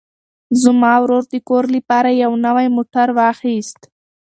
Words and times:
زما 0.61 0.93
ورور 1.01 1.23
د 1.33 1.35
کار 1.49 1.65
لپاره 1.75 2.09
یو 2.23 2.31
نوی 2.45 2.67
موټر 2.75 3.07
واخیست. 3.19 3.79